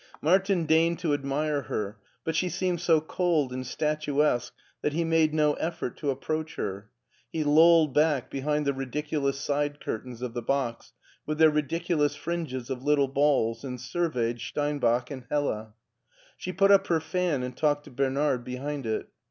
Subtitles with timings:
[0.19, 5.31] Martin deigned to admire her, but she seemed so cold and statuesque that he made
[5.31, 6.89] no effort to approach her.
[7.31, 10.93] He lolled back behind the ridiculous side curtains of the box,
[11.27, 15.73] with their ridiculous fringes of little balls, and surveyed Steinbach and Hella.
[16.35, 19.07] She put up her fan and talked to Bernard behind it.